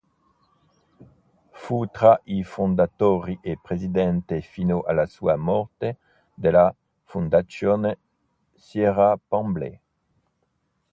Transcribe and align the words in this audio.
Fu 1.51 1.85
tra 1.91 2.19
i 2.23 2.43
fondatori 2.43 3.37
e 3.39 3.59
presidente 3.61 4.41
fino 4.41 4.81
alla 4.81 5.05
sua 5.05 5.35
morte 5.35 5.97
della 6.33 6.73
"Fundación 7.03 7.95
Sierra-Pambley". 8.55 9.79